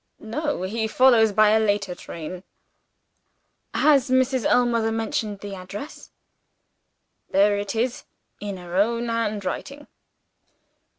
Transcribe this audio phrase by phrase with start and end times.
[0.19, 2.41] "No; he follows by a later train."
[3.75, 4.45] "Has Mrs.
[4.49, 6.09] Ellmother mentioned the address?"
[7.29, 8.05] "There it is,
[8.39, 9.85] in her own handwriting."